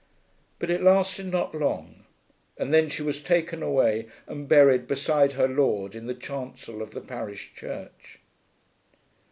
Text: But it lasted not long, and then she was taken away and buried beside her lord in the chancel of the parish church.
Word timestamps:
But 0.57 0.71
it 0.71 0.81
lasted 0.81 1.27
not 1.27 1.53
long, 1.53 2.05
and 2.57 2.73
then 2.73 2.89
she 2.89 3.03
was 3.03 3.21
taken 3.21 3.61
away 3.61 4.07
and 4.25 4.47
buried 4.47 4.87
beside 4.87 5.33
her 5.33 5.47
lord 5.47 5.93
in 5.93 6.07
the 6.07 6.15
chancel 6.15 6.81
of 6.81 6.89
the 6.89 7.01
parish 7.01 7.53
church. 7.53 8.17